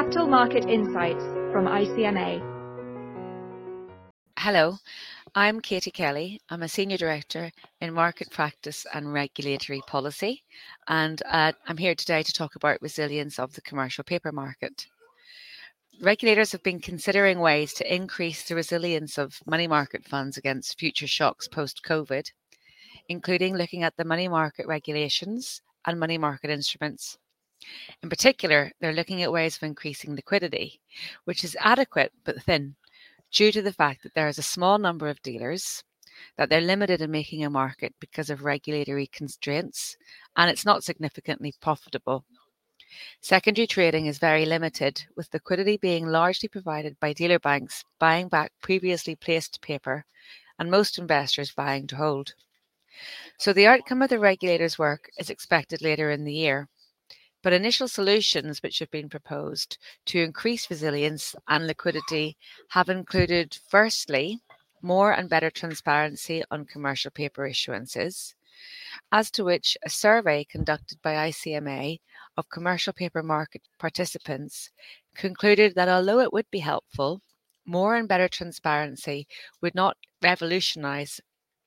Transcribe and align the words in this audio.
Capital 0.00 0.28
Market 0.28 0.64
Insights 0.64 1.22
from 1.52 1.66
ICMA. 1.66 2.40
Hello, 4.38 4.78
I'm 5.34 5.60
Katie 5.60 5.90
Kelly. 5.90 6.40
I'm 6.48 6.62
a 6.62 6.68
Senior 6.70 6.96
Director 6.96 7.52
in 7.82 7.92
Market 7.92 8.30
Practice 8.30 8.86
and 8.94 9.12
Regulatory 9.12 9.82
Policy, 9.86 10.42
and 10.88 11.22
uh, 11.26 11.52
I'm 11.68 11.76
here 11.76 11.94
today 11.94 12.22
to 12.22 12.32
talk 12.32 12.56
about 12.56 12.80
resilience 12.80 13.38
of 13.38 13.52
the 13.52 13.60
commercial 13.60 14.02
paper 14.02 14.32
market. 14.32 14.86
Regulators 16.00 16.52
have 16.52 16.62
been 16.62 16.80
considering 16.80 17.38
ways 17.38 17.74
to 17.74 17.94
increase 17.94 18.48
the 18.48 18.54
resilience 18.54 19.18
of 19.18 19.38
money 19.44 19.68
market 19.68 20.06
funds 20.06 20.38
against 20.38 20.78
future 20.78 21.06
shocks 21.06 21.46
post 21.46 21.82
COVID, 21.86 22.32
including 23.10 23.54
looking 23.54 23.82
at 23.82 23.98
the 23.98 24.06
money 24.06 24.28
market 24.28 24.66
regulations 24.66 25.60
and 25.86 26.00
money 26.00 26.16
market 26.16 26.48
instruments. 26.48 27.18
In 28.02 28.08
particular, 28.08 28.72
they're 28.80 28.92
looking 28.92 29.22
at 29.22 29.32
ways 29.32 29.56
of 29.56 29.62
increasing 29.62 30.14
liquidity, 30.14 30.80
which 31.24 31.44
is 31.44 31.56
adequate 31.60 32.12
but 32.24 32.42
thin 32.42 32.76
due 33.30 33.52
to 33.52 33.62
the 33.62 33.72
fact 33.72 34.02
that 34.02 34.14
there 34.14 34.28
is 34.28 34.38
a 34.38 34.42
small 34.42 34.78
number 34.78 35.08
of 35.08 35.22
dealers, 35.22 35.84
that 36.36 36.48
they're 36.48 36.60
limited 36.60 37.00
in 37.00 37.10
making 37.10 37.44
a 37.44 37.50
market 37.50 37.94
because 38.00 38.30
of 38.30 38.44
regulatory 38.44 39.06
constraints, 39.06 39.96
and 40.36 40.50
it's 40.50 40.64
not 40.64 40.84
significantly 40.84 41.54
profitable. 41.60 42.24
Secondary 43.20 43.66
trading 43.66 44.06
is 44.06 44.18
very 44.18 44.44
limited, 44.44 45.04
with 45.14 45.32
liquidity 45.32 45.76
being 45.76 46.06
largely 46.06 46.48
provided 46.48 46.98
by 46.98 47.12
dealer 47.12 47.38
banks 47.38 47.84
buying 47.98 48.28
back 48.28 48.52
previously 48.60 49.14
placed 49.14 49.60
paper 49.60 50.04
and 50.58 50.70
most 50.70 50.98
investors 50.98 51.52
buying 51.52 51.86
to 51.86 51.96
hold. 51.96 52.34
So, 53.38 53.52
the 53.52 53.66
outcome 53.66 54.02
of 54.02 54.10
the 54.10 54.18
regulator's 54.18 54.78
work 54.78 55.08
is 55.18 55.30
expected 55.30 55.80
later 55.82 56.10
in 56.10 56.24
the 56.24 56.34
year. 56.34 56.68
But 57.42 57.54
initial 57.54 57.88
solutions 57.88 58.62
which 58.62 58.80
have 58.80 58.90
been 58.90 59.08
proposed 59.08 59.78
to 60.06 60.22
increase 60.22 60.68
resilience 60.68 61.34
and 61.48 61.66
liquidity 61.66 62.36
have 62.68 62.88
included, 62.88 63.58
firstly, 63.68 64.40
more 64.82 65.12
and 65.12 65.28
better 65.28 65.50
transparency 65.50 66.42
on 66.50 66.66
commercial 66.66 67.10
paper 67.10 67.48
issuances, 67.48 68.34
as 69.10 69.30
to 69.30 69.44
which 69.44 69.76
a 69.84 69.90
survey 69.90 70.44
conducted 70.44 71.00
by 71.02 71.30
ICMA 71.30 72.00
of 72.36 72.50
commercial 72.50 72.92
paper 72.92 73.22
market 73.22 73.62
participants 73.78 74.70
concluded 75.14 75.74
that 75.74 75.88
although 75.88 76.20
it 76.20 76.32
would 76.32 76.50
be 76.50 76.58
helpful, 76.58 77.22
more 77.64 77.96
and 77.96 78.08
better 78.08 78.28
transparency 78.28 79.26
would 79.60 79.74
not 79.74 79.96
revolutionize 80.22 81.20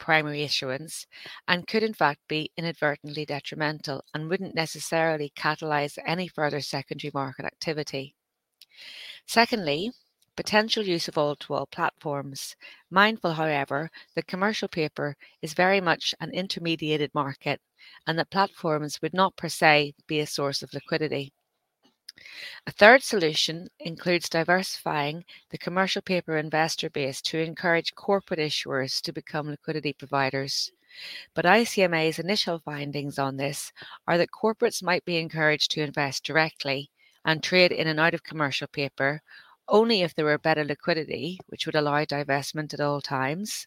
primary 0.00 0.42
issuance 0.42 1.06
and 1.46 1.68
could 1.68 1.84
in 1.84 1.94
fact 1.94 2.20
be 2.26 2.50
inadvertently 2.56 3.24
detrimental 3.24 4.02
and 4.12 4.28
wouldn't 4.28 4.54
necessarily 4.54 5.30
catalyse 5.36 5.98
any 6.04 6.26
further 6.26 6.60
secondary 6.60 7.12
market 7.14 7.44
activity. 7.44 8.16
Secondly, 9.26 9.92
potential 10.36 10.82
use 10.82 11.06
of 11.06 11.18
all 11.18 11.36
to 11.36 11.52
all 11.54 11.66
platforms. 11.66 12.56
Mindful, 12.90 13.34
however, 13.34 13.90
that 14.14 14.26
commercial 14.26 14.68
paper 14.68 15.16
is 15.42 15.52
very 15.52 15.80
much 15.80 16.14
an 16.18 16.32
intermediated 16.32 17.10
market 17.14 17.60
and 18.06 18.18
that 18.18 18.30
platforms 18.30 19.02
would 19.02 19.14
not 19.14 19.36
per 19.36 19.48
se 19.48 19.94
be 20.06 20.18
a 20.18 20.26
source 20.26 20.62
of 20.62 20.72
liquidity. 20.72 21.32
A 22.66 22.70
third 22.70 23.02
solution 23.02 23.68
includes 23.78 24.28
diversifying 24.28 25.24
the 25.48 25.58
commercial 25.58 26.02
paper 26.02 26.36
investor 26.36 26.90
base 26.90 27.22
to 27.22 27.38
encourage 27.38 27.94
corporate 27.94 28.40
issuers 28.40 29.00
to 29.02 29.12
become 29.12 29.48
liquidity 29.48 29.92
providers. 29.92 30.70
But 31.34 31.44
ICMA's 31.44 32.18
initial 32.18 32.58
findings 32.58 33.18
on 33.18 33.36
this 33.36 33.72
are 34.06 34.18
that 34.18 34.30
corporates 34.32 34.82
might 34.82 35.04
be 35.04 35.16
encouraged 35.16 35.70
to 35.70 35.82
invest 35.82 36.24
directly 36.24 36.90
and 37.24 37.42
trade 37.42 37.72
in 37.72 37.86
and 37.86 37.98
out 37.98 38.12
of 38.14 38.22
commercial 38.22 38.68
paper 38.68 39.22
only 39.68 40.02
if 40.02 40.14
there 40.14 40.24
were 40.24 40.38
better 40.38 40.64
liquidity, 40.64 41.38
which 41.46 41.64
would 41.64 41.76
allow 41.76 42.04
divestment 42.04 42.74
at 42.74 42.80
all 42.80 43.00
times, 43.00 43.66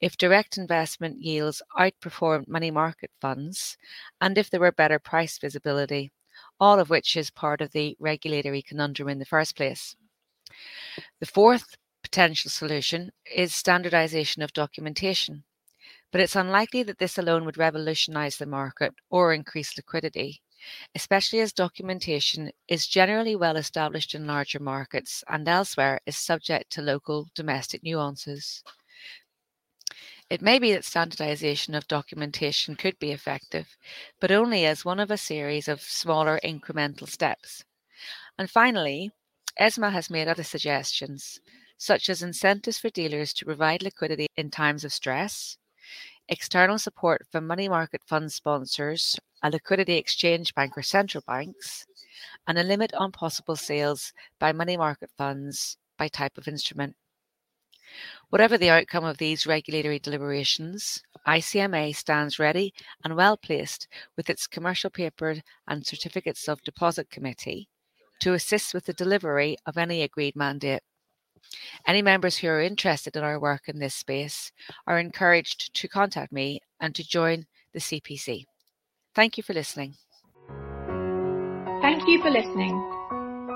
if 0.00 0.16
direct 0.16 0.58
investment 0.58 1.22
yields 1.22 1.62
outperformed 1.78 2.48
money 2.48 2.70
market 2.70 3.10
funds, 3.20 3.78
and 4.20 4.36
if 4.36 4.50
there 4.50 4.60
were 4.60 4.72
better 4.72 4.98
price 4.98 5.38
visibility 5.38 6.12
all 6.60 6.78
of 6.78 6.90
which 6.90 7.16
is 7.16 7.30
part 7.30 7.60
of 7.60 7.72
the 7.72 7.96
regulatory 7.98 8.62
conundrum 8.62 9.08
in 9.08 9.18
the 9.18 9.24
first 9.24 9.56
place. 9.56 9.96
The 11.20 11.26
fourth 11.26 11.76
potential 12.02 12.50
solution 12.50 13.12
is 13.34 13.54
standardization 13.54 14.42
of 14.42 14.52
documentation, 14.52 15.44
but 16.12 16.20
it's 16.20 16.36
unlikely 16.36 16.82
that 16.84 16.98
this 16.98 17.18
alone 17.18 17.44
would 17.44 17.56
revolutionize 17.56 18.36
the 18.36 18.46
market 18.46 18.92
or 19.10 19.32
increase 19.32 19.76
liquidity, 19.76 20.42
especially 20.94 21.40
as 21.40 21.52
documentation 21.52 22.50
is 22.68 22.86
generally 22.86 23.36
well 23.36 23.56
established 23.56 24.14
in 24.14 24.26
larger 24.26 24.58
markets 24.58 25.24
and 25.28 25.48
elsewhere 25.48 26.00
is 26.04 26.16
subject 26.16 26.70
to 26.72 26.82
local 26.82 27.28
domestic 27.34 27.82
nuances. 27.82 28.62
It 30.30 30.40
may 30.40 30.60
be 30.60 30.72
that 30.72 30.84
standardization 30.84 31.74
of 31.74 31.88
documentation 31.88 32.76
could 32.76 32.98
be 33.00 33.10
effective, 33.10 33.76
but 34.20 34.30
only 34.30 34.64
as 34.64 34.84
one 34.84 35.00
of 35.00 35.10
a 35.10 35.16
series 35.16 35.66
of 35.66 35.82
smaller 35.82 36.38
incremental 36.44 37.08
steps. 37.08 37.64
And 38.38 38.48
finally, 38.48 39.10
ESMA 39.58 39.90
has 39.90 40.08
made 40.08 40.28
other 40.28 40.44
suggestions, 40.44 41.40
such 41.76 42.08
as 42.08 42.22
incentives 42.22 42.78
for 42.78 42.90
dealers 42.90 43.34
to 43.34 43.44
provide 43.44 43.82
liquidity 43.82 44.28
in 44.36 44.50
times 44.50 44.84
of 44.84 44.92
stress, 44.92 45.58
external 46.28 46.78
support 46.78 47.26
from 47.32 47.46
money 47.46 47.68
market 47.68 48.02
fund 48.06 48.32
sponsors, 48.32 49.18
a 49.42 49.50
liquidity 49.50 49.96
exchange 49.96 50.54
bank 50.54 50.78
or 50.78 50.82
central 50.82 51.24
banks, 51.26 51.86
and 52.46 52.56
a 52.56 52.62
limit 52.62 52.94
on 52.94 53.10
possible 53.10 53.56
sales 53.56 54.12
by 54.38 54.52
money 54.52 54.76
market 54.76 55.10
funds 55.18 55.76
by 55.98 56.06
type 56.06 56.38
of 56.38 56.46
instrument. 56.46 56.94
Whatever 58.30 58.56
the 58.56 58.70
outcome 58.70 59.04
of 59.04 59.18
these 59.18 59.46
regulatory 59.46 59.98
deliberations, 59.98 61.02
ICMA 61.26 61.94
stands 61.94 62.38
ready 62.38 62.72
and 63.04 63.16
well 63.16 63.36
placed 63.36 63.88
with 64.16 64.30
its 64.30 64.46
Commercial 64.46 64.88
Paper 64.88 65.42
and 65.66 65.84
Certificates 65.84 66.48
of 66.48 66.62
Deposit 66.62 67.10
Committee 67.10 67.68
to 68.20 68.32
assist 68.34 68.72
with 68.72 68.86
the 68.86 68.92
delivery 68.92 69.56
of 69.66 69.76
any 69.76 70.02
agreed 70.02 70.36
mandate. 70.36 70.82
Any 71.86 72.02
members 72.02 72.36
who 72.36 72.46
are 72.48 72.60
interested 72.60 73.16
in 73.16 73.24
our 73.24 73.40
work 73.40 73.62
in 73.68 73.80
this 73.80 73.96
space 73.96 74.52
are 74.86 74.98
encouraged 74.98 75.74
to 75.74 75.88
contact 75.88 76.30
me 76.30 76.60
and 76.78 76.94
to 76.94 77.06
join 77.06 77.46
the 77.72 77.80
CPC. 77.80 78.44
Thank 79.12 79.38
you 79.38 79.42
for 79.42 79.54
listening. 79.54 79.94
Thank 81.82 82.06
you 82.06 82.22
for 82.22 82.30
listening. 82.30 82.76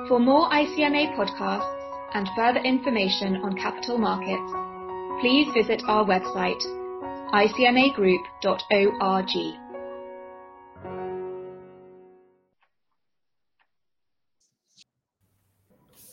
For 0.09 0.19
more 0.19 0.51
ICMA 0.51 1.15
podcasts, 1.15 1.84
and 2.15 2.29
further 2.37 2.61
information 2.61 3.43
on 3.43 3.57
capital 3.57 3.99
markets, 3.99 4.53
please 5.21 5.53
visit 5.53 5.83
our 5.87 6.05
website 6.05 6.63
icmagroup.org. 7.33 9.64